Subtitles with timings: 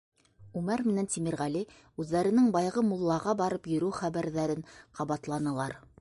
[0.61, 1.61] Үмәр менән Тимерғәле
[2.03, 4.69] үҙҙәренең баяғы муллаға барып йөрөү хәбәрҙәрен
[5.01, 5.81] ҡабатланылар.